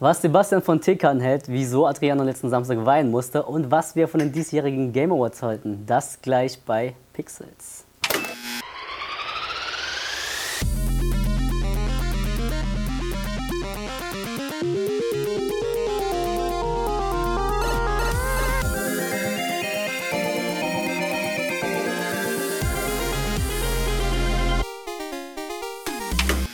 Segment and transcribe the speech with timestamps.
[0.00, 4.20] Was Sebastian von Tickern hält, wieso Adriano letzten Samstag weinen musste und was wir von
[4.20, 7.87] den diesjährigen Game Awards halten, das gleich bei Pixels.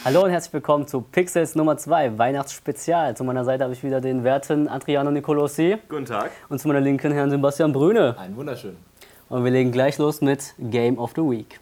[0.04, 3.16] Hallo und herzlich willkommen zu Pixels Nummer 2, Weihnachtsspezial.
[3.16, 5.78] Zu meiner Seite habe ich wieder den werten Adriano Nicolosi.
[5.88, 6.30] Guten Tag.
[6.50, 8.14] Und zu meiner linken Herrn Sebastian Brüne.
[8.18, 8.76] Ein wunderschön.
[9.30, 11.58] Und wir legen gleich los mit Game of the Week.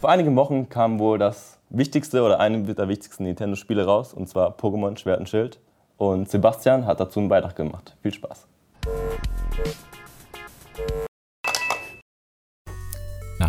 [0.00, 4.56] Vor einigen Wochen kam wohl das wichtigste oder eine der wichtigsten Nintendo-Spiele raus, und zwar
[4.56, 5.60] Pokémon Schwert und Schild.
[5.98, 7.94] Und Sebastian hat dazu einen Beitrag gemacht.
[8.02, 8.48] Viel Spaß.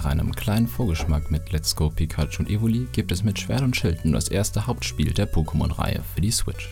[0.09, 4.05] Einem kleinen Vorgeschmack mit Let's Go Pikachu und Evoli gibt es mit Schwert und Schild
[4.05, 6.69] nun das erste Hauptspiel der Pokémon-Reihe für die Switch.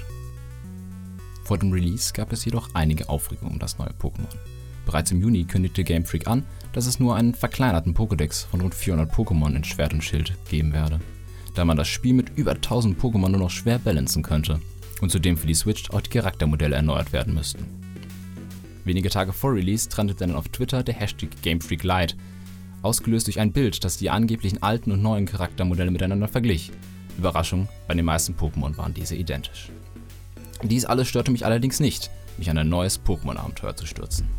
[1.43, 4.33] Vor dem Release gab es jedoch einige Aufregung um das neue Pokémon.
[4.85, 8.75] Bereits im Juni kündigte Game Freak an, dass es nur einen verkleinerten Pokédex von rund
[8.75, 10.99] 400 Pokémon in Schwert und Schild geben werde,
[11.53, 14.59] da man das Spiel mit über 1000 Pokémon nur noch schwer balancen könnte
[15.01, 17.65] und zudem für die Switch auch die Charaktermodelle erneuert werden müssten.
[18.85, 22.15] Wenige Tage vor Release trendete dann auf Twitter der Hashtag GameFreakLite,
[22.85, 26.71] ausgelöst durch ein Bild, das die angeblichen alten und neuen Charaktermodelle miteinander verglich.
[27.17, 29.71] Überraschung, bei den meisten Pokémon waren diese identisch.
[30.63, 34.29] Dies alles störte mich allerdings nicht, mich an ein neues Pokémon-Abenteuer zu stürzen.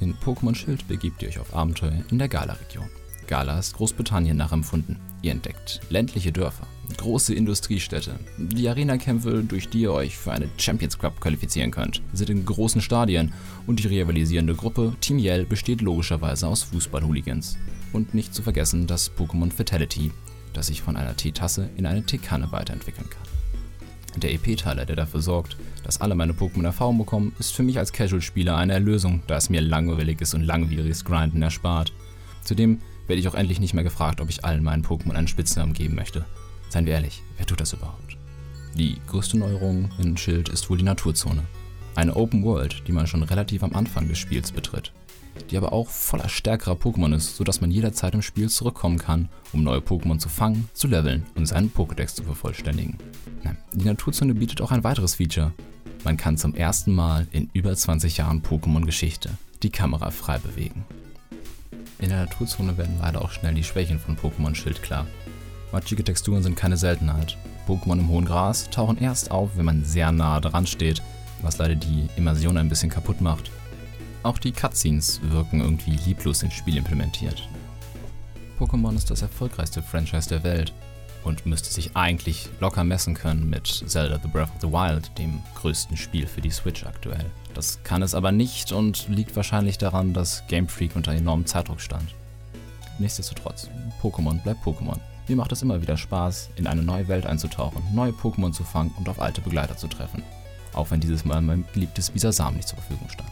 [0.00, 2.88] In Pokémon Schild begibt ihr euch auf Abenteuer in der Gala-Region.
[3.26, 4.98] Gala ist Großbritannien nachempfunden.
[5.22, 8.18] Ihr entdeckt ländliche Dörfer, große Industriestädte.
[8.38, 12.80] Die Arena-Kämpfe, durch die ihr euch für eine Champions Cup qualifizieren könnt, sind in großen
[12.80, 13.32] Stadien
[13.66, 17.56] und die rivalisierende Gruppe Team Yell besteht logischerweise aus Fußball-Hooligans.
[17.92, 20.12] Und nicht zu vergessen das Pokémon Fatality,
[20.52, 24.20] das sich von einer Teetasse in eine Teekanne weiterentwickeln kann.
[24.20, 27.92] Der EP-Teiler, der dafür sorgt, dass alle meine Pokémon Erfahrung bekommen, ist für mich als
[27.92, 31.92] Casual-Spieler eine Erlösung, da es mir langweiliges und langwieriges Grinden erspart.
[32.42, 35.74] Zudem werde ich auch endlich nicht mehr gefragt, ob ich allen meinen Pokémon einen Spitznamen
[35.74, 36.24] geben möchte.
[36.68, 38.16] Seien wir ehrlich, wer tut das überhaupt?
[38.74, 41.42] Die größte Neuerung in Schild ist wohl die Naturzone.
[41.94, 44.92] Eine Open World, die man schon relativ am Anfang des Spiels betritt,
[45.50, 49.62] die aber auch voller stärkerer Pokémon ist, sodass man jederzeit im Spiel zurückkommen kann, um
[49.62, 52.98] neue Pokémon zu fangen, zu leveln und seinen Pokédex zu vervollständigen.
[53.72, 55.52] Die Naturzone bietet auch ein weiteres Feature.
[56.04, 59.30] Man kann zum ersten Mal in über 20 Jahren Pokémon-Geschichte
[59.62, 60.84] die Kamera frei bewegen.
[61.98, 65.06] In der Naturzone werden leider auch schnell die Schwächen von Pokémon Schild klar.
[65.72, 67.36] Matschige Texturen sind keine Seltenheit.
[67.66, 71.02] Pokémon im hohen Gras tauchen erst auf, wenn man sehr nah dran steht,
[71.42, 73.50] was leider die Immersion ein bisschen kaputt macht.
[74.22, 77.48] Auch die Cutscenes wirken irgendwie lieblos ins Spiel implementiert.
[78.58, 80.72] Pokémon ist das erfolgreichste Franchise der Welt
[81.24, 85.42] und müsste sich eigentlich locker messen können mit Zelda The Breath of the Wild, dem
[85.56, 87.26] größten Spiel für die Switch aktuell.
[87.54, 91.80] Das kann es aber nicht und liegt wahrscheinlich daran, dass Game Freak unter enormem Zeitdruck
[91.80, 92.14] stand.
[92.98, 93.68] Nichtsdestotrotz,
[94.00, 94.98] Pokémon bleibt Pokémon.
[95.28, 98.94] Mir macht es immer wieder Spaß, in eine neue Welt einzutauchen, neue Pokémon zu fangen
[98.96, 100.22] und auf alte Begleiter zu treffen.
[100.72, 103.30] Auch wenn dieses Mal mein geliebtes Bisasam nicht zur Verfügung stand.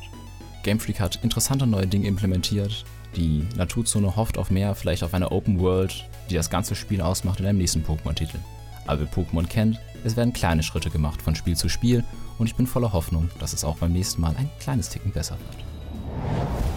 [0.65, 2.85] Game Freak hat interessante neue Dinge implementiert.
[3.15, 7.39] Die Naturzone hofft auf mehr, vielleicht auf eine Open World, die das ganze Spiel ausmacht
[7.39, 8.39] in einem nächsten Pokémon-Titel.
[8.87, 12.03] Aber wer Pokémon kennt, es werden kleine Schritte gemacht von Spiel zu Spiel
[12.39, 15.37] und ich bin voller Hoffnung, dass es auch beim nächsten Mal ein kleines Ticken besser
[15.39, 16.74] wird.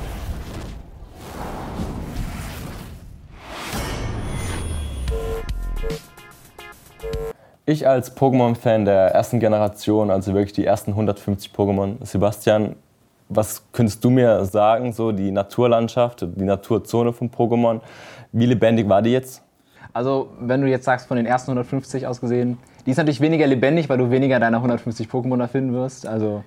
[7.70, 12.78] Ich als Pokémon-Fan der ersten Generation, also wirklich die ersten 150 Pokémon, Sebastian,
[13.28, 17.82] was könntest du mir sagen, so die Naturlandschaft, die Naturzone von Pokémon,
[18.32, 19.44] wie lebendig war die jetzt?
[19.92, 23.46] Also, wenn du jetzt sagst, von den ersten 150 aus gesehen, die ist natürlich weniger
[23.46, 26.08] lebendig, weil du weniger deiner 150 Pokémon da finden wirst.
[26.08, 26.46] Also,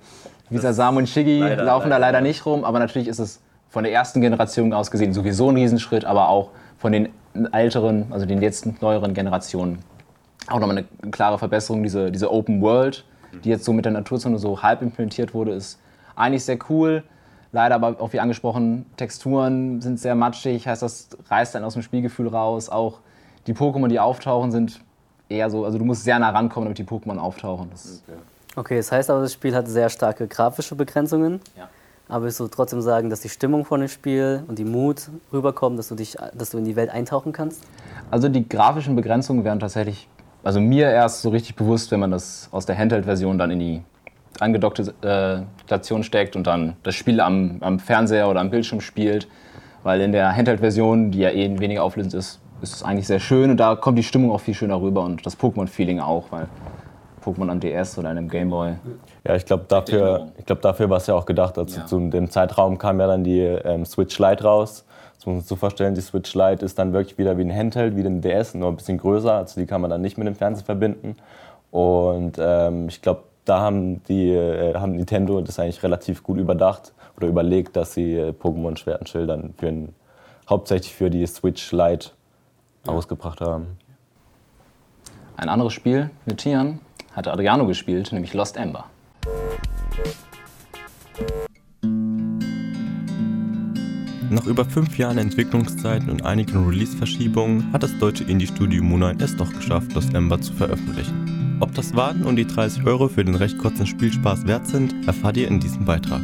[0.49, 2.21] Visasam und Shiggy leider, laufen leider, da leider.
[2.21, 6.03] nicht rum, aber natürlich ist es von der ersten Generation aus gesehen sowieso ein Riesenschritt,
[6.03, 6.49] aber auch
[6.79, 7.09] von den
[7.51, 9.83] älteren, also den letzten neueren Generationen
[10.47, 11.83] auch nochmal eine klare Verbesserung.
[11.83, 13.05] Diese, diese Open World,
[13.43, 15.79] die jetzt so mit der Naturzone so halb implementiert wurde, ist
[16.15, 17.03] eigentlich sehr cool.
[17.53, 21.81] Leider aber auch wie angesprochen, Texturen sind sehr matschig, heißt das reißt dann aus dem
[21.81, 22.69] Spielgefühl raus.
[22.69, 22.99] Auch
[23.45, 24.79] die Pokémon, die auftauchen, sind
[25.27, 27.69] eher so, also du musst sehr nah rankommen, damit die Pokémon auftauchen.
[27.71, 28.17] Das okay.
[28.55, 31.41] okay, das heißt aber, das Spiel hat sehr starke grafische Begrenzungen.
[31.57, 31.69] Ja.
[32.07, 35.77] Aber willst du trotzdem sagen, dass die Stimmung von dem Spiel und die Mut rüberkommen,
[35.77, 37.63] dass du, dich, dass du in die Welt eintauchen kannst?
[38.09, 40.09] Also die grafischen Begrenzungen wären tatsächlich,
[40.43, 43.81] also mir erst so richtig bewusst, wenn man das aus der Handheld-Version dann in die
[44.39, 49.27] angedockte äh, Station steckt und dann das Spiel am, am Fernseher oder am Bildschirm spielt.
[49.83, 53.49] Weil in der Handheld-Version, die ja eh weniger auflösend ist, ist es eigentlich sehr schön
[53.49, 56.47] und da kommt die Stimmung auch viel schöner rüber und das Pokémon-Feeling auch, weil
[57.23, 58.73] Pokémon am DS oder einem Gameboy.
[59.23, 61.57] Ja, ich glaube, dafür, glaub, dafür war es ja auch gedacht.
[61.57, 61.85] Also ja.
[61.85, 64.85] zu dem Zeitraum kam ja dann die ähm, Switch Lite raus.
[65.15, 67.55] Das muss man sich so vorstellen, die Switch Lite ist dann wirklich wieder wie ein
[67.55, 69.33] Handheld, wie ein DS, nur ein bisschen größer.
[69.33, 71.17] Also die kann man dann nicht mit dem Fernseher verbinden.
[71.69, 76.93] Und ähm, ich glaube, da haben, die, äh, haben Nintendo das eigentlich relativ gut überdacht
[77.17, 79.95] oder überlegt, dass sie äh, Pokémon Schwert und Schild dann für ein,
[80.49, 82.09] hauptsächlich für die Switch Lite
[82.85, 82.93] ja.
[82.93, 83.77] ausgebracht haben.
[85.37, 86.79] Ein anderes Spiel mit Tieren
[87.15, 88.85] hatte Adriano gespielt, nämlich Lost Ember.
[94.31, 99.51] Nach über fünf Jahren Entwicklungszeit und einigen Release-Verschiebungen hat das deutsche Indie-Studio Moonlight es doch
[99.51, 101.57] geschafft, Lost Ember zu veröffentlichen.
[101.59, 105.37] Ob das Warten und die 30 Euro für den recht kurzen Spielspaß wert sind, erfahrt
[105.37, 106.23] ihr in diesem Beitrag.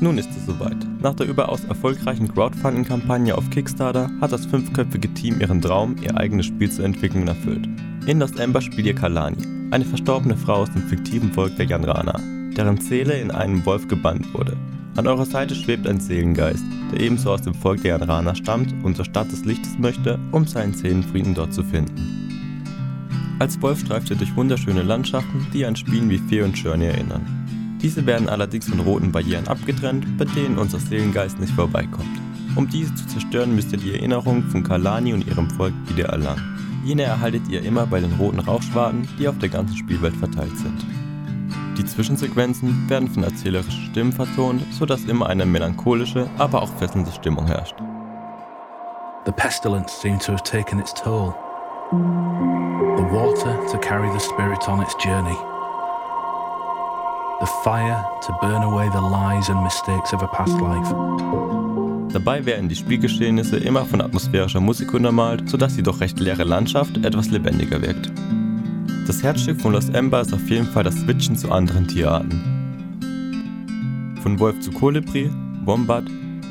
[0.00, 0.78] Nun ist es soweit.
[1.02, 6.46] Nach der überaus erfolgreichen Crowdfunding-Kampagne auf Kickstarter hat das fünfköpfige Team ihren Traum, ihr eigenes
[6.46, 7.68] Spiel zu entwickeln, erfüllt.
[8.06, 12.20] In Lost Ember spielt ihr Kalani, eine verstorbene Frau aus dem fiktiven Volk der Yanrana,
[12.56, 14.56] deren Seele in einen Wolf gebannt wurde.
[14.96, 18.96] An eurer Seite schwebt ein Seelengeist, der ebenso aus dem Volk der Yanrana stammt und
[18.96, 22.28] zur Stadt des Lichtes möchte, um seinen Seelenfrieden dort zu finden.
[23.38, 27.78] Als Wolf streift ihr durch wunderschöne Landschaften, die an Spielen wie Fear und Journey erinnern.
[27.80, 32.20] Diese werden allerdings von roten Barrieren abgetrennt, bei denen unser Seelengeist nicht vorbeikommt.
[32.56, 36.59] Um diese zu zerstören, müsst ihr die Erinnerung von Kalani und ihrem Volk wieder erlangen.
[36.84, 40.84] Jene erhaltet ihr immer bei den roten Rauchschwaden, die auf der ganzen Spielwelt verteilt sind.
[41.76, 47.46] Die Zwischensequenzen werden von erzählerischen Stimmen vertont, sodass immer eine melancholische, aber auch fesselnde Stimmung
[47.46, 47.76] herrscht.
[49.26, 51.34] The pestilence seemed to have taken its toll.
[51.90, 55.36] The water to carry the spirit on its journey.
[57.40, 61.69] The fire to burn away the lies and mistakes of a past life.
[62.12, 66.96] Dabei werden die Spielgeschehnisse immer von atmosphärischer Musik untermalt, sodass die doch recht leere Landschaft
[67.04, 68.10] etwas lebendiger wirkt.
[69.06, 72.40] Das Herzstück von Lost Ember ist auf jeden Fall das Switchen zu anderen Tierarten.
[74.22, 75.30] Von Wolf zu Kolibri,
[75.64, 76.04] Wombat,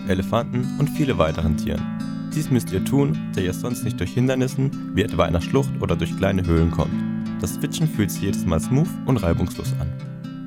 [0.07, 1.85] Elefanten und viele weiteren Tieren.
[2.33, 5.95] Dies müsst ihr tun, da ihr sonst nicht durch Hindernissen, wie etwa einer Schlucht oder
[5.95, 6.93] durch kleine Höhlen kommt.
[7.41, 9.89] Das Switchen fühlt sich jedes Mal smooth und reibungslos an.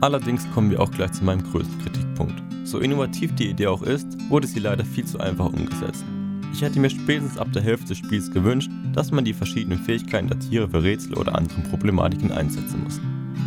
[0.01, 2.42] Allerdings kommen wir auch gleich zu meinem größten Kritikpunkt.
[2.73, 6.07] So innovativ die Idee auch ist, wurde sie leider viel zu einfach umgesetzt.
[6.55, 10.29] Ich hätte mir spätestens ab der Hälfte des Spiels gewünscht, dass man die verschiedenen Fähigkeiten
[10.29, 12.99] der Tiere für Rätsel oder anderen Problematiken einsetzen muss.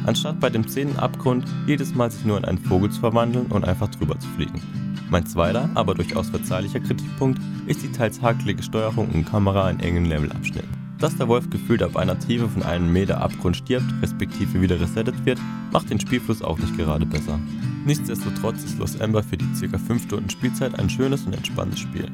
[0.05, 3.65] Anstatt bei dem zehnten Abgrund jedes Mal sich nur in einen Vogel zu verwandeln und
[3.65, 4.61] einfach drüber zu fliegen.
[5.09, 10.05] Mein zweiter, aber durchaus verzeihlicher Kritikpunkt ist die teils hakelige Steuerung und Kamera in engen
[10.05, 10.84] Levelabschnitten.
[10.99, 15.25] Dass der Wolf gefühlt ab einer Tiefe von einem Meter Abgrund stirbt, respektive wieder resettet
[15.25, 15.39] wird,
[15.71, 17.39] macht den Spielfluss auch nicht gerade besser.
[17.85, 19.77] Nichtsdestotrotz ist Lost Ember für die ca.
[19.77, 22.09] 5 Stunden Spielzeit ein schönes und entspanntes Spiel.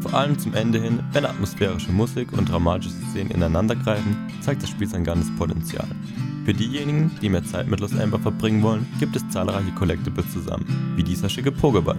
[0.00, 4.88] Vor allem zum Ende hin, wenn atmosphärische Musik und dramatische Szenen ineinandergreifen, zeigt das Spiel
[4.88, 5.86] sein ganzes Potenzial.
[6.46, 10.92] Für diejenigen, die mehr Zeit mit Lost Ember verbringen wollen, gibt es zahlreiche Collectibles zusammen,
[10.94, 11.96] wie dieser schicke Pokéball.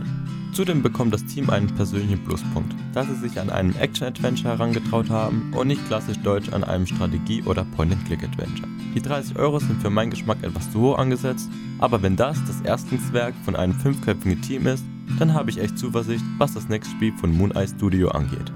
[0.53, 5.51] Zudem bekommt das Team einen persönlichen Pluspunkt, da sie sich an einem Action-Adventure herangetraut haben
[5.53, 8.69] und nicht klassisch deutsch an einem Strategie- oder Point-and-Click-Adventure.
[8.95, 11.49] Die 30 Euro sind für meinen Geschmack etwas zu hoch angesetzt,
[11.79, 14.85] aber wenn das das Erstlingswerk von einem fünfköpfigen Team ist,
[15.19, 18.53] dann habe ich echt Zuversicht, was das nächste Spiel von Moon Eye Studio angeht.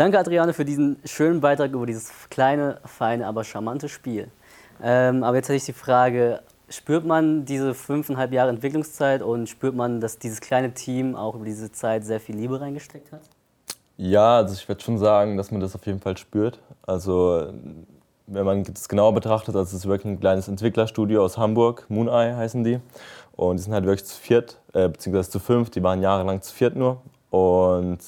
[0.00, 4.28] Danke Adriane für diesen schönen Beitrag über dieses kleine, feine, aber charmante Spiel.
[4.82, 9.74] Ähm, aber jetzt hätte ich die Frage, spürt man diese fünfeinhalb Jahre Entwicklungszeit und spürt
[9.74, 13.20] man, dass dieses kleine Team auch über diese Zeit sehr viel Liebe reingesteckt hat?
[13.98, 16.60] Ja, also ich würde schon sagen, dass man das auf jeden Fall spürt.
[16.80, 17.52] Also
[18.26, 22.08] wenn man das genauer betrachtet, also es ist wirklich ein kleines Entwicklerstudio aus Hamburg, Moon
[22.08, 22.80] Eye heißen die.
[23.36, 26.54] Und die sind halt wirklich zu viert, äh, beziehungsweise zu fünf, die waren jahrelang zu
[26.54, 27.02] viert nur.
[27.28, 27.98] Und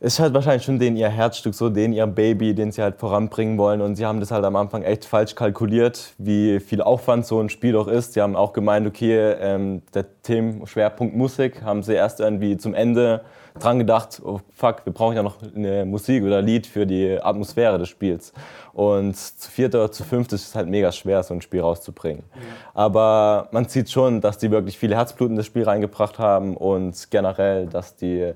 [0.00, 3.58] ist halt wahrscheinlich schon denen ihr Herzstück, so denen ihr Baby, den sie halt voranbringen
[3.58, 3.80] wollen.
[3.80, 7.48] Und sie haben das halt am Anfang echt falsch kalkuliert, wie viel Aufwand so ein
[7.48, 8.12] Spiel doch ist.
[8.12, 13.22] Sie haben auch gemeint, okay, ähm, der Themenschwerpunkt Musik haben sie erst irgendwie zum Ende
[13.58, 17.76] dran gedacht, oh fuck, wir brauchen ja noch eine Musik oder Lied für die Atmosphäre
[17.76, 18.32] des Spiels.
[18.72, 22.22] Und zu viert oder zu fünft ist es halt mega schwer, so ein Spiel rauszubringen.
[22.34, 22.40] Ja.
[22.74, 27.10] Aber man sieht schon, dass die wirklich viel Herzblut in das Spiel reingebracht haben und
[27.10, 28.32] generell, dass die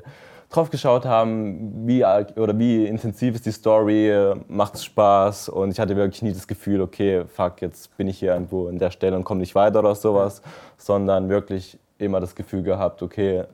[0.52, 5.80] drauf geschaut haben, wie, oder wie intensiv ist die Story, macht es Spaß und ich
[5.80, 9.16] hatte wirklich nie das Gefühl, okay, fuck, jetzt bin ich hier irgendwo in der Stelle
[9.16, 10.42] und komme nicht weiter oder sowas,
[10.76, 13.44] sondern wirklich immer das Gefühl gehabt, okay,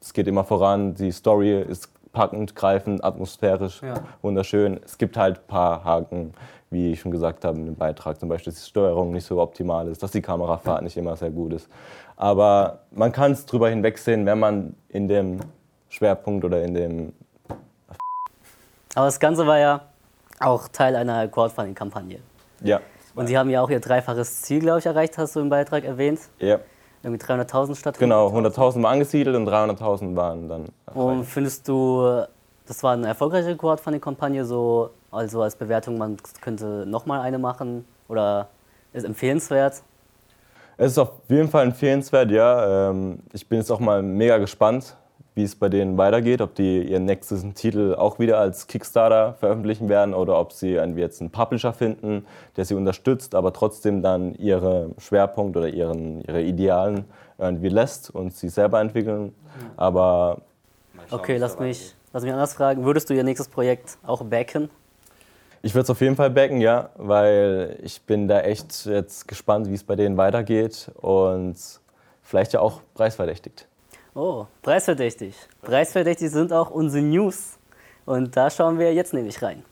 [0.00, 3.94] es geht immer voran, die Story ist packend, greifend, atmosphärisch, Ja.
[4.22, 4.80] wunderschön.
[4.84, 6.32] Es gibt halt ein paar Haken,
[6.70, 8.18] wie ich schon gesagt habe, in dem Beitrag.
[8.18, 11.30] Zum Beispiel, dass die Steuerung nicht so optimal ist, dass die Kamerafahrt nicht immer sehr
[11.30, 11.68] gut ist.
[12.16, 15.40] Aber man kann es drüber hinwegsehen, wenn man in dem
[15.88, 17.12] Schwerpunkt oder in dem
[18.94, 19.80] Aber das Ganze war ja
[20.40, 22.20] auch Teil einer Crowdfunding-Kampagne.
[22.62, 22.80] ja,
[23.14, 25.84] Und sie haben ja auch ihr dreifaches Ziel, glaube ich, erreicht, hast du im Beitrag
[25.84, 26.20] erwähnt.
[26.38, 26.58] ja,
[27.02, 30.66] Irgendwie 300.000 statt genau, 100.000 waren angesiedelt und 300.000 waren dann.
[30.94, 32.22] Und findest du,
[32.66, 38.48] das war eine erfolgreiche Crowdfunding-Kampagne, so also als Bewertung, man könnte nochmal eine machen oder
[38.92, 39.82] ist empfehlenswert?
[40.76, 42.90] Es ist auf jeden Fall empfehlenswert, ja.
[42.90, 44.96] Ähm, Ich bin jetzt auch mal mega gespannt,
[45.38, 49.88] wie es bei denen weitergeht, ob die ihren nächsten Titel auch wieder als Kickstarter veröffentlichen
[49.88, 52.26] werden oder ob sie irgendwie jetzt einen Publisher finden,
[52.56, 57.04] der sie unterstützt, aber trotzdem dann ihre Schwerpunkt oder ihren, ihre Idealen
[57.38, 59.32] irgendwie lässt und sie selber entwickeln.
[59.76, 60.42] Aber
[61.10, 62.84] Okay, lass mich, lass mich anders fragen.
[62.84, 64.68] Würdest du ihr nächstes Projekt auch backen?
[65.62, 69.68] ich würde es auf jeden Fall backen, ja, weil ich bin da echt jetzt gespannt,
[69.68, 71.56] wie es bei denen weitergeht und
[72.22, 73.66] vielleicht ja auch preisverdächtigt.
[74.20, 75.36] Oh, preisverdächtig.
[75.62, 77.56] Preisverdächtig sind auch unsere News.
[78.04, 79.62] Und da schauen wir jetzt nämlich rein.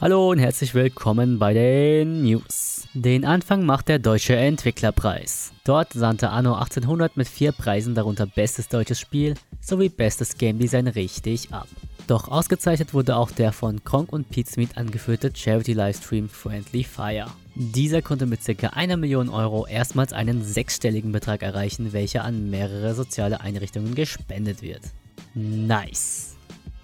[0.00, 2.86] Hallo und herzlich willkommen bei den News.
[2.94, 5.50] Den Anfang macht der Deutsche Entwicklerpreis.
[5.64, 10.86] Dort sandte Anno 1800 mit vier Preisen, darunter Bestes deutsches Spiel sowie Bestes Game Design,
[10.86, 11.66] richtig ab.
[12.06, 17.26] Doch ausgezeichnet wurde auch der von Kronk und Pizmeet angeführte Charity-Livestream Friendly Fire.
[17.58, 18.66] Dieser konnte mit ca.
[18.68, 24.82] einer Million Euro erstmals einen sechsstelligen Betrag erreichen, welcher an mehrere soziale Einrichtungen gespendet wird.
[25.32, 26.36] Nice.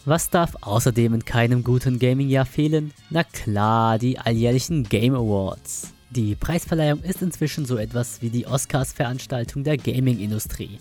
[0.06, 2.94] Was darf außerdem in keinem guten Gaming-Jahr fehlen?
[3.10, 5.92] Na klar, die alljährlichen Game Awards.
[6.08, 10.78] Die Preisverleihung ist inzwischen so etwas wie die Oscars-Veranstaltung der Gaming-Industrie.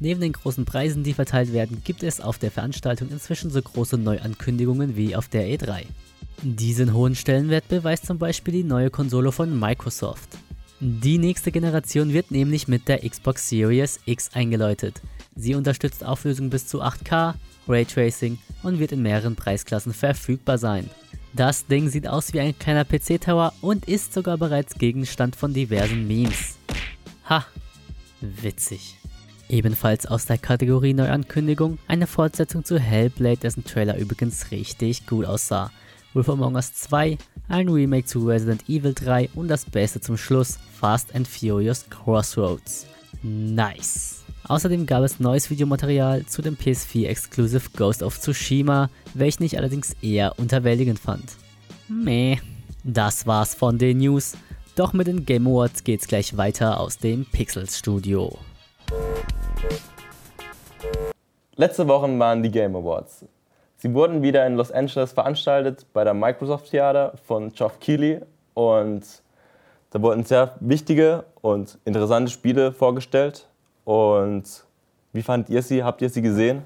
[0.00, 3.96] Neben den großen Preisen, die verteilt werden, gibt es auf der Veranstaltung inzwischen so große
[3.96, 5.86] Neuankündigungen wie auf der E3.
[6.42, 10.38] Diesen hohen Stellenwert beweist zum Beispiel die neue Konsole von Microsoft.
[10.80, 15.02] Die nächste Generation wird nämlich mit der Xbox Series X eingeläutet.
[15.36, 17.34] Sie unterstützt Auflösung bis zu 8K,
[17.68, 20.88] Raytracing und wird in mehreren Preisklassen verfügbar sein.
[21.34, 26.08] Das Ding sieht aus wie ein kleiner PC-Tower und ist sogar bereits Gegenstand von diversen
[26.08, 26.56] Memes.
[27.28, 27.44] Ha,
[28.22, 28.96] witzig.
[29.50, 35.70] Ebenfalls aus der Kategorie Neuankündigung eine Fortsetzung zu Hellblade, dessen Trailer übrigens richtig gut aussah.
[36.12, 37.16] Wolf Among Us 2,
[37.48, 42.86] ein Remake zu Resident Evil 3 und das Beste zum Schluss, Fast and Furious Crossroads.
[43.22, 44.24] Nice.
[44.48, 49.94] Außerdem gab es neues Videomaterial zu dem PS4 Exclusive Ghost of Tsushima, welchen ich allerdings
[50.02, 51.36] eher unterwältigend fand.
[51.88, 52.38] Meh.
[52.82, 54.32] Das war's von den News.
[54.74, 58.36] Doch mit den Game Awards geht's gleich weiter aus dem Pixels Studio.
[61.56, 63.26] Letzte Woche waren die Game Awards.
[63.82, 68.20] Sie wurden wieder in Los Angeles veranstaltet bei der Microsoft Theater von Geoff Keighley
[68.52, 69.02] und
[69.88, 73.48] da wurden sehr wichtige und interessante Spiele vorgestellt.
[73.84, 74.44] Und
[75.14, 75.82] wie fandet ihr sie?
[75.82, 76.60] Habt ihr sie gesehen?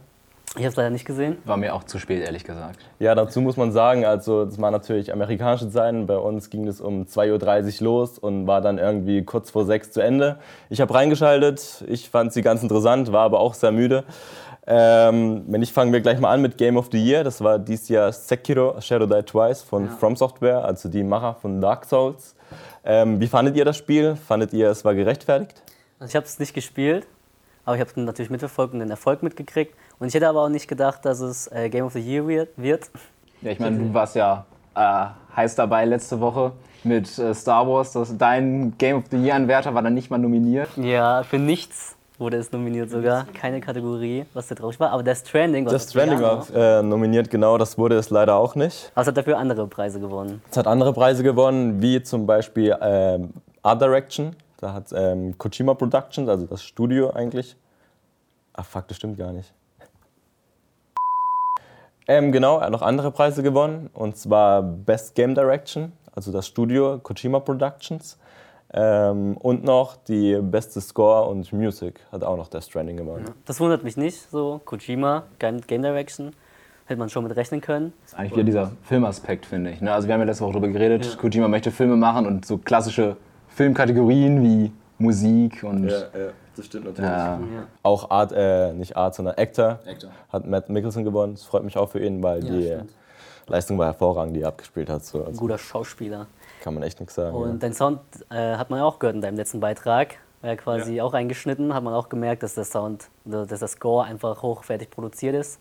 [0.56, 1.38] Ich habe es leider nicht gesehen.
[1.44, 2.78] War mir auch zu spät, ehrlich gesagt.
[3.00, 6.06] Ja, dazu muss man sagen, also das war natürlich amerikanische Zeiten.
[6.06, 9.90] Bei uns ging es um 2.30 Uhr los und war dann irgendwie kurz vor sechs
[9.90, 10.38] zu Ende.
[10.68, 14.04] Ich habe reingeschaltet, ich fand sie ganz interessant, war aber auch sehr müde.
[14.66, 17.22] Ähm, wenn nicht, fangen wir gleich mal an mit Game of the Year.
[17.22, 21.60] Das war dieses Jahr Sekiro Shadow Die Twice von From Software, also die Macher von
[21.60, 22.34] Dark Souls.
[22.84, 24.16] Ähm, wie fandet ihr das Spiel?
[24.16, 25.62] Fandet ihr, es war gerechtfertigt?
[25.98, 27.06] Also ich habe es nicht gespielt,
[27.66, 29.74] aber ich habe natürlich mitverfolgt und den Erfolg mitgekriegt.
[29.98, 32.48] Und ich hätte aber auch nicht gedacht, dass es äh, Game of the Year wird-
[32.56, 32.90] wird.
[33.42, 35.06] Ja, ich meine, du warst ja äh,
[35.36, 36.52] heiß dabei letzte Woche
[36.84, 37.92] mit äh, Star Wars.
[37.92, 40.70] Das, dein Game of the Year-Anwärter war dann nicht mal nominiert.
[40.76, 43.26] Ja, für nichts wurde es nominiert sogar.
[43.34, 44.90] Keine Kategorie, was da traurig war.
[44.90, 48.54] Aber Death Stranding war Death Stranding war äh, nominiert, genau, das wurde es leider auch
[48.54, 48.90] nicht.
[48.94, 50.42] Aber es hat dafür andere Preise gewonnen.
[50.50, 54.34] Es hat andere Preise gewonnen, wie zum Beispiel ähm, Art Direction.
[54.56, 57.56] Da hat ähm, Kojima Productions, also das Studio eigentlich.
[58.54, 59.52] Ach fuck, das stimmt gar nicht.
[62.06, 63.88] Ähm, genau, er hat noch andere Preise gewonnen.
[63.94, 68.18] Und zwar Best Game Direction, also das Studio Kojima Productions.
[68.76, 73.26] Ähm, und noch die beste Score und Music hat auch noch Death Stranding gewonnen.
[73.46, 76.32] Das wundert mich nicht, so Kojima, Game Game Direction.
[76.86, 77.92] Hätte man schon mit rechnen können.
[78.02, 79.80] Das ist eigentlich wieder dieser Filmaspekt, finde ich.
[79.80, 79.90] Ne?
[79.92, 83.16] Also wir haben ja letzte Woche darüber geredet, Kojima möchte Filme machen und so klassische
[83.48, 85.86] Filmkategorien wie Musik und
[86.56, 87.10] das stimmt natürlich.
[87.10, 87.38] ja,
[87.82, 90.10] Auch Art, äh, nicht Art, sondern Actor, Actor.
[90.28, 91.34] hat Matt Mickelson gewonnen.
[91.34, 92.92] Das freut mich auch für ihn, weil Ja, die stimmt.
[93.46, 95.04] Leistung war hervorragend, die er abgespielt hat.
[95.04, 95.20] So.
[95.20, 96.26] Ein Also guter Schauspieler.
[96.64, 97.36] Kann man echt nichts sagen.
[97.36, 100.16] Und dein Sound äh, hat man ja auch gehört in deinem letzten Beitrag.
[100.40, 101.04] war ja quasi ja.
[101.04, 105.34] auch reingeschnitten, hat man auch gemerkt, dass der Sound, dass der Score einfach hochwertig produziert
[105.34, 105.60] ist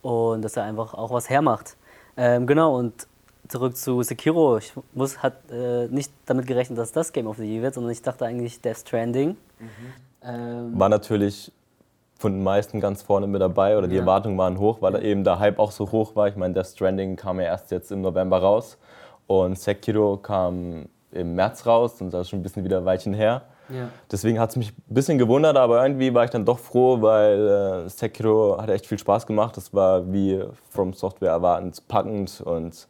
[0.00, 1.76] und dass er einfach auch was hermacht.
[2.16, 3.06] Ähm, genau, und
[3.48, 4.56] zurück zu Sekiro.
[4.56, 7.92] Ich muss, hat äh, nicht damit gerechnet, dass das Game of the Year wird, sondern
[7.92, 9.36] ich dachte eigentlich Death Stranding.
[9.58, 9.68] Mhm.
[10.24, 11.52] Ähm, War natürlich
[12.18, 14.00] von den meisten ganz vorne mit dabei oder die ja.
[14.00, 15.00] Erwartungen waren hoch, weil ja.
[15.00, 16.28] eben der Hype auch so hoch war.
[16.28, 18.78] Ich meine, Death Stranding kam ja erst jetzt im November raus
[19.26, 23.14] und Sekiro kam im März raus und das ist schon ein bisschen wieder ein Weilchen
[23.14, 23.42] her.
[23.68, 23.88] Ja.
[24.10, 27.84] Deswegen hat es mich ein bisschen gewundert, aber irgendwie war ich dann doch froh, weil
[27.86, 29.56] äh, Sekiro hat echt viel Spaß gemacht.
[29.56, 32.88] Das war wie From Software erwartend packend und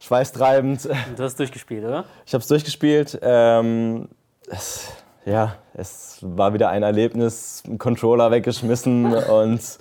[0.00, 0.86] schweißtreibend.
[0.86, 2.04] Und du hast durchgespielt, oder?
[2.26, 3.18] Ich habe es durchgespielt.
[3.22, 4.08] Ähm,
[4.48, 4.92] es,
[5.24, 9.78] ja, es war wieder ein Erlebnis, einen Controller weggeschmissen und.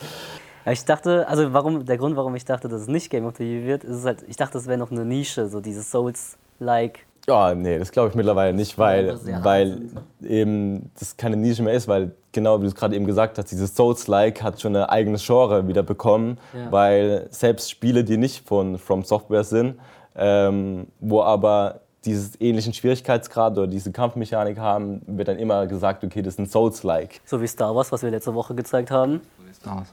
[0.65, 3.43] Ich dachte, also warum, der Grund, warum ich dachte, dass es nicht Game of the
[3.43, 7.05] Year wird, ist halt, ich dachte, es wäre noch eine Nische, so dieses Souls-like.
[7.27, 9.81] Ja, nee, das glaube ich mittlerweile nicht, weil, weil
[10.21, 13.49] eben das keine Nische mehr ist, weil genau wie du es gerade eben gesagt hast,
[13.51, 16.69] dieses Souls-like hat schon eine eigene Genre wieder bekommen, ja.
[16.71, 19.79] weil selbst Spiele, die nicht von From Software sind,
[20.15, 26.21] ähm, wo aber dieses ähnlichen Schwierigkeitsgrad oder diese Kampfmechanik haben, wird dann immer gesagt, okay,
[26.21, 27.21] das sind Souls-like.
[27.25, 29.21] So wie Star Wars, was wir letzte Woche gezeigt haben.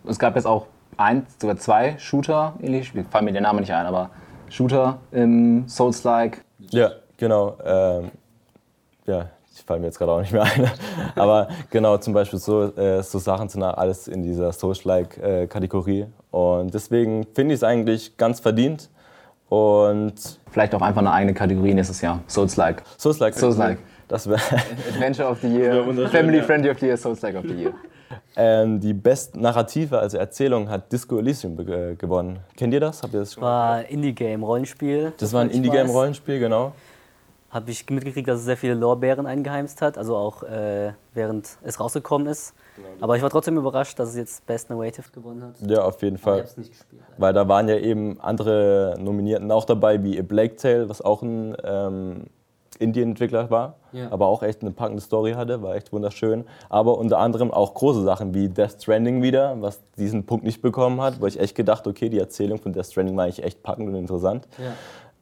[0.06, 3.86] Es gab jetzt auch ein, sogar zwei Shooter, ähnlich, fallen mir der Name nicht ein,
[3.86, 4.10] aber
[4.48, 6.44] Shooter im Souls-like.
[6.70, 7.56] Ja, genau.
[7.64, 8.10] Ähm,
[9.06, 10.70] ja, die fallen mir jetzt gerade auch nicht mehr ein.
[11.14, 16.00] aber genau, zum Beispiel so, äh, so Sachen sind alles in dieser Souls-like-Kategorie.
[16.00, 18.90] Äh, Und deswegen finde ich es eigentlich ganz verdient
[19.50, 22.20] und Vielleicht auch einfach eine eigene Kategorie nächstes Jahr.
[22.26, 22.82] Souls-like.
[22.98, 23.34] Souls-like.
[23.34, 23.78] Souls-like.
[24.08, 24.40] Das wäre
[24.92, 27.72] Adventure of the Year, Family Friendly of the Year, Souls-like of the Year.
[28.34, 32.40] Ähm, die beste Narrative, also Erzählung, hat Disco Elysium äh, gewonnen.
[32.56, 33.02] Kennt ihr das?
[33.04, 33.42] Habt ihr das schon?
[33.44, 35.12] War Indie-Game-Rollenspiel.
[35.18, 36.72] Das war ein Indie-Game-Rollenspiel, genau
[37.50, 41.80] habe ich mitgekriegt, dass es sehr viele Lorbeeren eingeheimst hat, also auch äh, während es
[41.80, 42.54] rausgekommen ist.
[42.76, 42.88] Genau.
[43.00, 45.68] Aber ich war trotzdem überrascht, dass es jetzt Best Narrative gewonnen hat.
[45.68, 46.44] Ja, auf jeden Fall.
[46.48, 47.02] Ich nicht gespielt.
[47.18, 51.22] Weil da waren ja eben andere Nominierten auch dabei, wie A Blake Tale, was auch
[51.22, 52.26] ein ähm,
[52.80, 54.10] Indie-Entwickler war, ja.
[54.10, 56.44] aber auch echt eine packende Story hatte, war echt wunderschön.
[56.68, 61.00] Aber unter anderem auch große Sachen wie Death Stranding wieder, was diesen Punkt nicht bekommen
[61.00, 63.88] hat, wo ich echt gedacht, okay, die Erzählung von Death Stranding war eigentlich echt packend
[63.88, 64.48] und interessant.
[64.58, 64.72] Ja.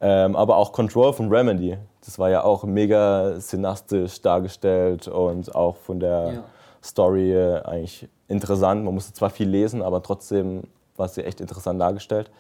[0.01, 1.77] Ähm, aber auch Control von Remedy.
[2.05, 6.45] Das war ja auch mega cineastisch dargestellt und auch von der ja.
[6.83, 8.85] Story äh, eigentlich interessant.
[8.85, 10.63] Man musste zwar viel lesen, aber trotzdem
[10.97, 12.31] war es ja echt interessant dargestellt.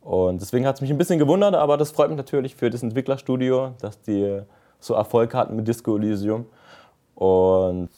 [0.00, 2.82] Und deswegen hat es mich ein bisschen gewundert, aber das freut mich natürlich für das
[2.82, 4.42] Entwicklerstudio, dass die
[4.78, 6.46] so Erfolg hatten mit Disco Elysium.
[7.14, 7.88] Und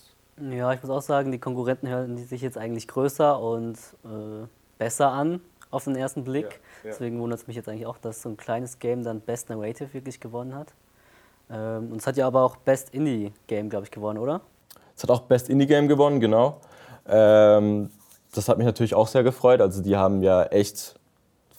[0.50, 4.46] ja, ich muss auch sagen, die Konkurrenten hören sich jetzt eigentlich größer und äh,
[4.78, 6.44] besser an auf den ersten Blick.
[6.44, 6.58] Ja, ja.
[6.84, 9.92] Deswegen wundert es mich jetzt eigentlich auch, dass so ein kleines Game dann Best Narrative
[9.94, 10.72] wirklich gewonnen hat.
[11.50, 14.40] Ähm, und es hat ja aber auch Best Indie Game, glaube ich, gewonnen, oder?
[14.96, 16.60] Es hat auch Best Indie Game gewonnen, genau.
[17.06, 17.90] Ähm,
[18.34, 19.60] das hat mich natürlich auch sehr gefreut.
[19.60, 20.98] Also die haben ja echt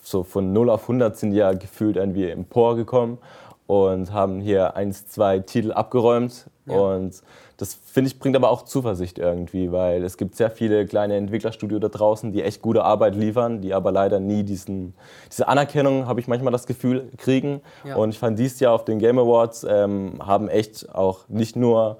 [0.01, 3.17] so von 0 auf 100 sind ja gefühlt irgendwie emporgekommen
[3.67, 6.49] und haben hier eins, zwei Titel abgeräumt.
[6.65, 6.77] Ja.
[6.77, 7.21] Und
[7.57, 11.81] das finde ich bringt aber auch Zuversicht irgendwie, weil es gibt sehr viele kleine Entwicklerstudios
[11.81, 14.93] da draußen, die echt gute Arbeit liefern, die aber leider nie diesen,
[15.31, 17.61] diese Anerkennung, habe ich manchmal das Gefühl, kriegen.
[17.83, 17.95] Ja.
[17.95, 21.97] Und ich fand dieses Jahr auf den Game Awards ähm, haben echt auch nicht nur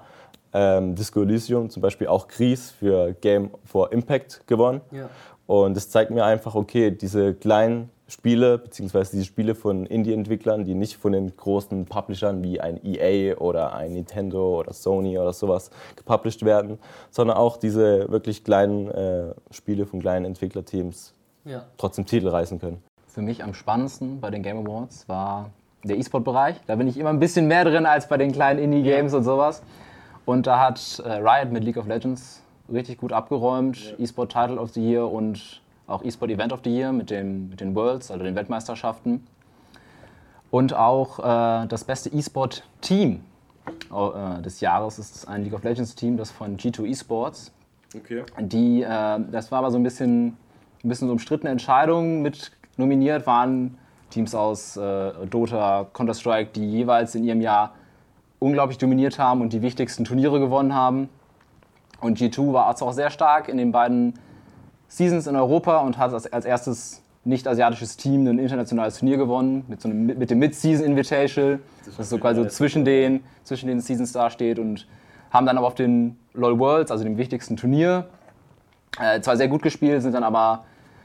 [0.52, 4.80] ähm, Disco Elysium, zum Beispiel auch Gries für Game for Impact gewonnen.
[4.92, 5.10] Ja.
[5.46, 10.74] Und das zeigt mir einfach, okay, diese kleinen Spiele, beziehungsweise die Spiele von Indie-Entwicklern, die
[10.74, 15.70] nicht von den großen Publishern wie ein EA oder ein Nintendo oder Sony oder sowas
[15.94, 16.78] gepublished werden,
[17.10, 21.12] sondern auch diese wirklich kleinen äh, Spiele von kleinen Entwicklerteams
[21.44, 21.64] ja.
[21.76, 22.82] trotzdem Titel reißen können.
[23.06, 25.50] Für mich am spannendsten bei den Game Awards war
[25.84, 26.56] der E-Sport-Bereich.
[26.66, 29.18] Da bin ich immer ein bisschen mehr drin als bei den kleinen Indie-Games ja.
[29.18, 29.62] und sowas.
[30.24, 32.42] Und da hat äh, Riot mit League of Legends
[32.72, 33.92] richtig gut abgeräumt.
[33.92, 34.04] Ja.
[34.04, 37.60] E-Sport Title of the Year und auch eSport Event of the Year mit, dem, mit
[37.60, 39.26] den Worlds, also den Weltmeisterschaften.
[40.50, 43.22] Und auch äh, das beste E-Sport-Team
[43.90, 47.52] äh, des Jahres ist ein League of Legends-Team, das von G2 Esports.
[47.94, 48.22] Okay.
[48.38, 50.36] Die, äh, das war aber so ein bisschen,
[50.84, 52.22] ein bisschen so umstrittene Entscheidung.
[52.22, 53.76] Mit nominiert waren
[54.10, 57.74] Teams aus äh, Dota, Counter-Strike, die jeweils in ihrem Jahr
[58.38, 61.08] unglaublich dominiert haben und die wichtigsten Turniere gewonnen haben.
[62.00, 64.14] Und G2 war also auch sehr stark in den beiden
[64.88, 69.88] Seasons in Europa und hat als, erstes nicht-asiatisches Team ein internationales Turnier gewonnen mit, so
[69.88, 74.12] einem, mit dem Mid-Season Invitational, das, das so quasi so zwischen den, zwischen den Seasons
[74.12, 74.86] da steht und
[75.30, 78.06] haben dann aber auf den LoL Worlds, also dem wichtigsten Turnier,
[78.98, 80.64] äh, zwar sehr gut gespielt, sind dann aber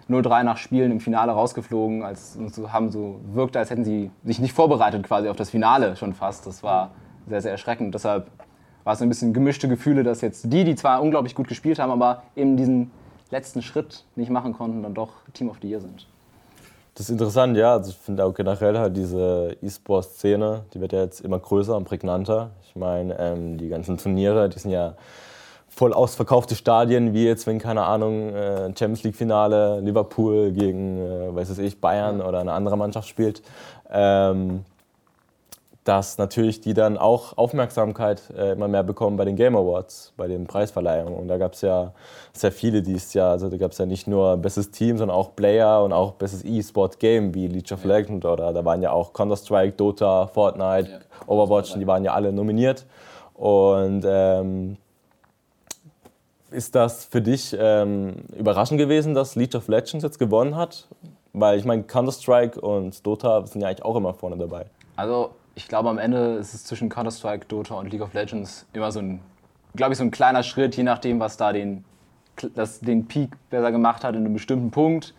[0.10, 2.38] 0-3 nach Spielen im Finale rausgeflogen, als
[2.72, 6.46] haben so wirkte, als hätten sie sich nicht vorbereitet quasi auf das Finale schon fast.
[6.46, 6.92] Das war
[7.28, 7.94] sehr, sehr erschreckend.
[7.94, 8.30] Deshalb
[8.84, 11.92] war es ein bisschen gemischte Gefühle, dass jetzt die, die zwar unglaublich gut gespielt haben,
[11.92, 12.92] aber eben diesen
[13.34, 16.08] letzten Schritt nicht machen konnten, dann doch Team of the Year sind.
[16.96, 17.74] Das ist interessant, ja.
[17.74, 21.86] Also ich finde auch generell halt diese E-Sport-Szene, die wird ja jetzt immer größer und
[21.86, 22.52] prägnanter.
[22.68, 24.94] Ich meine, ähm, die ganzen Turniere, die sind ja
[25.68, 31.58] voll ausverkaufte Stadien, wie jetzt, wenn, keine Ahnung, äh, Champions League-Finale Liverpool gegen, äh, weiß
[31.58, 33.42] ich, Bayern oder eine andere Mannschaft spielt.
[33.90, 34.64] Ähm,
[35.84, 40.28] dass natürlich die dann auch Aufmerksamkeit äh, immer mehr bekommen bei den Game Awards, bei
[40.28, 41.14] den Preisverleihungen.
[41.14, 41.92] Und da gab es ja
[42.32, 43.32] sehr viele dieses Jahr.
[43.32, 46.46] Also da gab es ja nicht nur bestes Team, sondern auch Player und auch bestes
[46.46, 51.00] E-Sport Game wie League of Legends oder da waren ja auch Counter-Strike, Dota, Fortnite, ja.
[51.28, 52.86] Overwatch, und die waren ja alle nominiert.
[53.34, 54.78] Und ähm,
[56.50, 60.88] ist das für dich ähm, überraschend gewesen, dass League of Legends jetzt gewonnen hat?
[61.34, 64.68] Weil ich meine, Counter-Strike und Dota sind ja eigentlich auch immer vorne dabei.
[64.96, 68.92] Also ich glaube, am Ende ist es zwischen Counter-Strike, Dota und League of Legends immer
[68.92, 69.20] so ein,
[69.76, 71.84] glaube ich, so ein kleiner Schritt, je nachdem, was da den,
[72.56, 75.14] das, den Peak besser gemacht hat in einem bestimmten Punkt.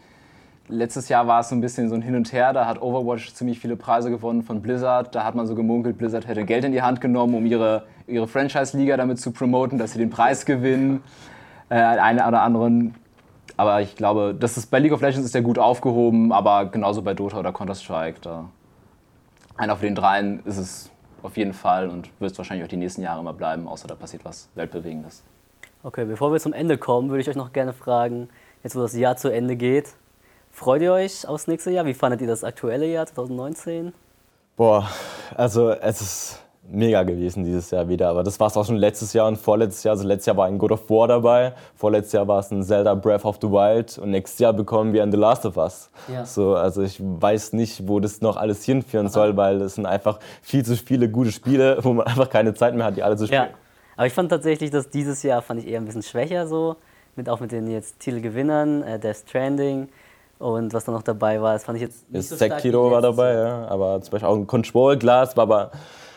[0.67, 2.53] Letztes Jahr war es so ein bisschen so ein Hin und Her.
[2.53, 5.15] Da hat Overwatch ziemlich viele Preise gewonnen von Blizzard.
[5.15, 8.27] Da hat man so gemunkelt, Blizzard hätte Geld in die Hand genommen, um ihre, ihre
[8.27, 11.03] Franchise-Liga damit zu promoten, dass sie den Preis gewinnen.
[11.69, 12.95] Äh, einen oder anderen.
[13.57, 17.03] Aber ich glaube, das ist, bei League of Legends ist der gut aufgehoben, aber genauso
[17.03, 18.21] bei Dota oder Counter-Strike.
[19.57, 20.91] Einer von den dreien ist es
[21.23, 23.95] auf jeden Fall und wird es wahrscheinlich auch die nächsten Jahre immer bleiben, außer da
[23.95, 25.23] passiert was Weltbewegendes.
[25.83, 28.29] Okay, bevor wir zum Ende kommen, würde ich euch noch gerne fragen,
[28.63, 29.95] jetzt wo das Jahr zu Ende geht,
[30.51, 31.87] freut ihr euch aufs nächste Jahr?
[31.87, 33.93] Wie fandet ihr das aktuelle Jahr 2019?
[34.57, 34.89] Boah,
[35.35, 38.09] also es ist mega gewesen dieses Jahr wieder.
[38.09, 39.93] Aber das war es auch schon letztes Jahr und vorletztes Jahr.
[39.93, 42.95] Also letztes Jahr war ein God of War dabei, vorletztes Jahr war es ein Zelda
[42.95, 45.91] Breath of the Wild und nächstes Jahr bekommen wir ein The Last of Us.
[46.13, 46.25] Ja.
[46.25, 49.13] So, also ich weiß nicht, wo das noch alles hinführen Aha.
[49.13, 52.75] soll, weil es sind einfach viel zu viele gute Spiele, wo man einfach keine Zeit
[52.75, 53.43] mehr hat, die alle zu spielen.
[53.43, 53.59] Ja.
[53.97, 56.77] Aber ich fand tatsächlich, dass dieses Jahr fand ich eher ein bisschen schwächer so,
[57.17, 59.89] mit auch mit den jetzt Titelgewinnern, äh, Death Stranding.
[60.39, 63.01] Und was da noch dabei war, das fand ich jetzt nicht ist so Sekiro war
[63.01, 63.69] dabei, ja.
[63.69, 65.71] aber zum Beispiel auch ein Control Glass war aber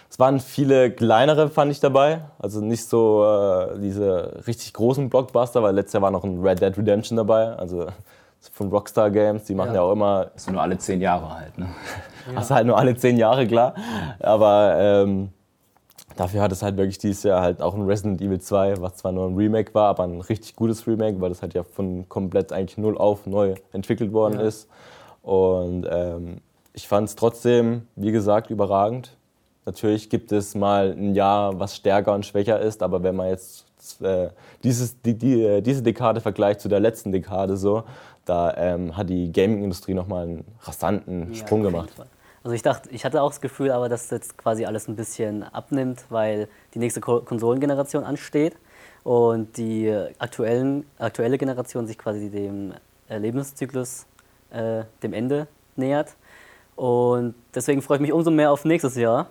[0.09, 2.21] es waren viele kleinere, fand ich dabei.
[2.39, 6.61] Also nicht so äh, diese richtig großen Blockbuster, weil letztes Jahr war noch ein Red
[6.61, 7.49] Dead Redemption dabei.
[7.53, 7.87] Also
[8.53, 10.25] von Rockstar Games, die machen ja, ja auch immer.
[10.33, 11.67] Das ist nur alle zehn Jahre halt, ne?
[12.33, 12.41] Ja.
[12.41, 13.73] ist halt nur alle zehn Jahre, klar.
[14.19, 15.29] Aber ähm,
[16.17, 19.13] dafür hat es halt wirklich dieses Jahr halt auch ein Resident Evil 2, was zwar
[19.13, 22.51] nur ein Remake war, aber ein richtig gutes Remake, weil das halt ja von komplett
[22.51, 24.45] eigentlich null auf neu entwickelt worden ja.
[24.45, 24.67] ist.
[25.21, 26.41] Und ähm,
[26.73, 29.16] ich fand es trotzdem, wie gesagt, überragend.
[29.67, 33.65] Natürlich gibt es mal ein Jahr, was stärker und schwächer ist, aber wenn man jetzt
[33.99, 34.29] äh,
[34.63, 37.83] dieses, die, die, äh, diese Dekade vergleicht zu der letzten Dekade so,
[38.23, 41.89] da ähm, hat die Gaming-Industrie nochmal einen rasanten ja, Sprung gemacht.
[42.45, 45.43] Also ich dachte, ich hatte auch das Gefühl, aber dass jetzt quasi alles ein bisschen
[45.43, 48.55] abnimmt, weil die nächste Konsolengeneration ansteht
[49.03, 52.73] und die aktuellen, aktuelle Generation sich quasi dem
[53.09, 54.05] Lebenszyklus,
[54.49, 56.15] äh, dem Ende nähert.
[56.77, 59.27] Und deswegen freue ich mich umso mehr auf nächstes Jahr,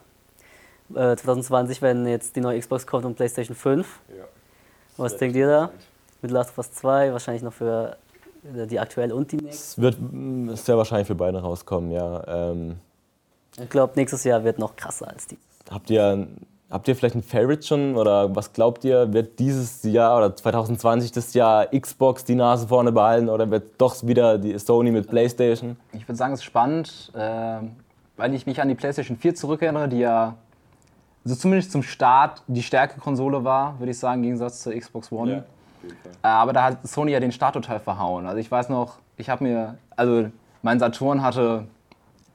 [0.92, 4.00] 2020, äh, wenn jetzt die neue Xbox kommt und PlayStation 5.
[4.16, 4.24] Ja.
[4.96, 5.70] Was denkt ihr da?
[6.22, 7.96] Mit Last of Us 2, wahrscheinlich noch für
[8.42, 9.50] die aktuelle und die nächste?
[9.50, 12.22] Es wird mm, sehr wahrscheinlich für beide rauskommen, ja.
[12.26, 12.76] Ähm
[13.60, 15.38] ich glaube, nächstes Jahr wird noch krasser als die.
[15.70, 16.26] Habt ihr,
[16.70, 21.12] habt ihr vielleicht ein Favorite schon oder was glaubt ihr, wird dieses Jahr oder 2020
[21.12, 25.76] das Jahr Xbox die Nase vorne behalten oder wird doch wieder die Sony mit PlayStation?
[25.92, 27.58] Ich würde sagen, es ist spannend, äh,
[28.16, 30.36] weil ich mich an die PlayStation 4 zurückerinnere, die ja
[31.26, 35.10] also zumindest zum Start die stärkere Konsole war, würde ich sagen, im Gegensatz zur Xbox
[35.10, 35.44] One.
[35.82, 35.88] Ja,
[36.22, 38.26] äh, aber da hat Sony ja den Start total verhauen.
[38.26, 40.30] Also ich weiß noch, ich habe mir, also
[40.62, 41.66] mein Saturn hatte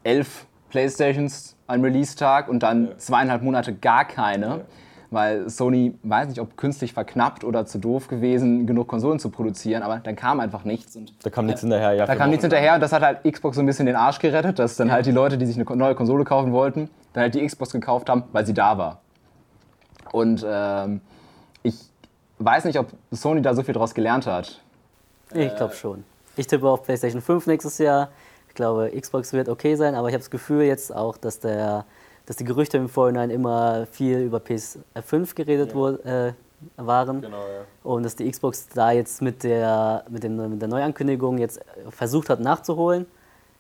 [0.04, 2.97] elf Playstations am Release-Tag und dann ja.
[2.97, 4.65] zweieinhalb Monate gar keine.
[5.12, 9.84] Weil Sony, weiß nicht, ob künstlich verknappt oder zu doof gewesen, genug Konsolen zu produzieren,
[9.84, 10.95] aber dann kam einfach nichts.
[10.95, 12.06] Und da kam nichts hinterher, ja.
[12.06, 14.58] Da kam nichts hinterher und das hat halt Xbox so ein bisschen den Arsch gerettet,
[14.58, 17.45] dass dann halt die Leute, die sich eine neue Konsole kaufen wollten, dann halt die
[17.45, 19.02] Xbox gekauft haben, weil sie da war.
[20.13, 21.02] Und ähm,
[21.62, 21.76] ich
[22.39, 24.62] weiß nicht, ob Sony da so viel draus gelernt hat.
[25.34, 26.06] Ich glaube schon.
[26.38, 28.10] Ich tippe auf PlayStation 5 nächstes Jahr.
[28.47, 31.86] Ich glaube, Xbox wird okay sein, aber ich habe das Gefühl jetzt auch, dass, der,
[32.25, 35.75] dass die Gerüchte im Vorhinein immer viel über PS5 geredet ja.
[35.75, 36.34] wurde, äh,
[36.77, 37.21] waren.
[37.21, 37.63] Genau, ja.
[37.84, 42.29] Und dass die Xbox da jetzt mit der, mit, dem, mit der Neuankündigung jetzt versucht
[42.29, 43.05] hat nachzuholen.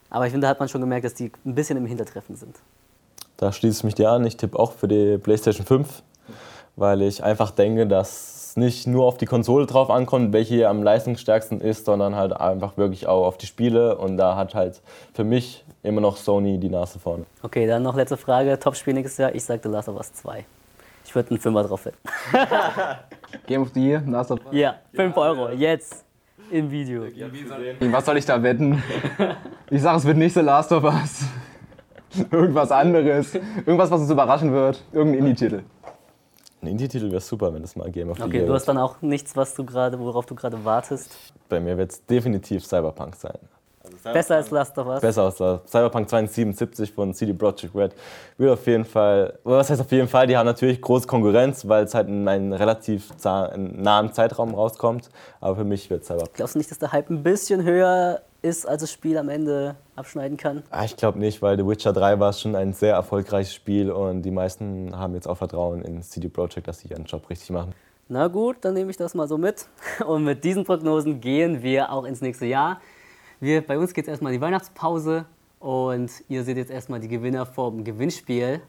[0.09, 2.57] Aber ich finde, da hat man schon gemerkt, dass die ein bisschen im Hintertreffen sind.
[3.37, 4.25] Da schließe ich mich dir an.
[4.25, 6.03] Ich tippe auch für die PlayStation 5,
[6.75, 10.69] weil ich einfach denke, dass es nicht nur auf die Konsole drauf ankommt, welche hier
[10.69, 13.97] am leistungsstärksten ist, sondern halt einfach wirklich auch auf die Spiele.
[13.97, 14.81] Und da hat halt
[15.13, 17.25] für mich immer noch Sony die Nase vorne.
[17.41, 18.59] Okay, dann noch letzte Frage.
[18.59, 19.33] Top-Spiel nächstes Jahr.
[19.33, 20.45] Ich sage The Last of Us 2.
[21.05, 21.97] Ich würde einen Fünfer drauf wetten.
[23.47, 24.53] Game of the Year, Last of Us.
[24.53, 26.05] Ja, 5 Euro, jetzt
[26.51, 27.03] im Video.
[27.79, 28.83] Was soll ich da wetten?
[29.69, 31.23] Ich sag, es wird nicht The Last of Us.
[32.31, 33.35] Irgendwas anderes.
[33.65, 34.83] Irgendwas, was uns überraschen wird.
[34.91, 35.61] Irgendein Indie-Titel.
[36.61, 38.77] Ein Indie-Titel wäre super, wenn das mal Game of the Okay, Year du hast dann
[38.77, 41.11] auch nichts, was du gerade, worauf du gerade wartest.
[41.49, 43.39] Bei mir wird es definitiv Cyberpunk sein.
[44.03, 45.01] Besser als Last of Us.
[45.01, 47.95] Besser aus der Cyberpunk 2077 von CD Projekt Red.
[48.37, 51.85] Wird auf jeden Fall, was heißt auf jeden Fall, die haben natürlich große Konkurrenz, weil
[51.85, 55.09] es halt in einem relativ nahen Zeitraum rauskommt.
[55.39, 56.35] Aber für mich wird Cyberpunk.
[56.35, 59.75] Glaubst du nicht, dass der Hype ein bisschen höher ist, als das Spiel am Ende
[59.95, 60.63] abschneiden kann?
[60.71, 64.23] Ah, Ich glaube nicht, weil The Witcher 3 war schon ein sehr erfolgreiches Spiel und
[64.23, 67.73] die meisten haben jetzt auch Vertrauen in CD Projekt, dass sie ihren Job richtig machen.
[68.09, 69.67] Na gut, dann nehme ich das mal so mit.
[70.05, 72.81] Und mit diesen Prognosen gehen wir auch ins nächste Jahr.
[73.39, 75.23] Wir, bei uns geht es erstmal in die Weihnachtspause
[75.59, 78.61] und ihr seht jetzt erstmal die Gewinner vom Gewinnspiel,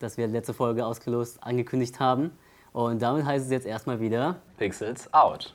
[0.00, 2.32] das wir letzte Folge ausgelost angekündigt haben.
[2.72, 4.36] Und damit heißt es jetzt erstmal wieder.
[4.58, 5.54] Pixels out.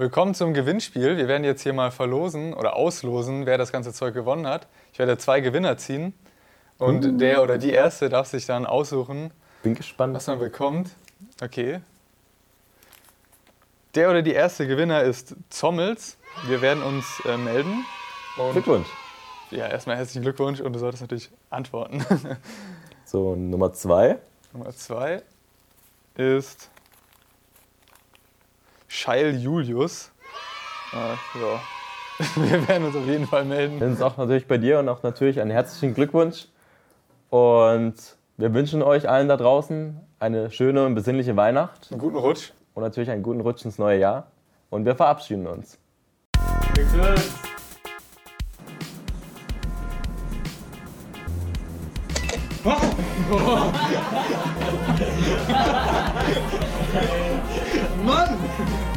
[0.00, 1.16] Willkommen zum Gewinnspiel.
[1.16, 4.68] Wir werden jetzt hier mal verlosen oder auslosen, wer das ganze Zeug gewonnen hat.
[4.92, 6.14] Ich werde zwei Gewinner ziehen
[6.78, 9.32] und der oder die Erste darf sich dann aussuchen,
[9.64, 10.14] Bin gespannt.
[10.14, 10.90] was man bekommt.
[11.42, 11.80] Okay.
[13.96, 16.16] Der oder die erste Gewinner ist Zommels.
[16.46, 17.84] Wir werden uns äh, melden.
[18.36, 18.86] Und Glückwunsch.
[19.50, 22.06] ja, erstmal herzlichen Glückwunsch und du solltest natürlich antworten.
[23.04, 24.18] So, Nummer zwei.
[24.52, 25.22] Nummer zwei
[26.14, 26.70] ist
[28.88, 30.10] Scheil Julius.
[30.92, 31.60] Äh, ja.
[32.34, 33.78] Wir werden uns auf jeden Fall melden.
[33.78, 36.46] Wir sind auch natürlich bei dir und auch natürlich einen herzlichen Glückwunsch.
[37.30, 37.94] Und
[38.38, 42.52] wir wünschen euch allen da draußen eine schöne und besinnliche Weihnacht Einen guten Rutsch.
[42.74, 44.26] und natürlich einen guten Rutsch ins neue Jahr.
[44.70, 45.78] Und wir verabschieden uns.
[58.04, 58.87] Lan!